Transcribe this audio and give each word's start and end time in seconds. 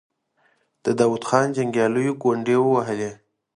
د 0.83 0.85
داود 0.99 1.23
خان 1.29 1.47
جنګياليو 1.57 2.19
ګونډې 2.23 2.55
ووهلې. 2.59 3.11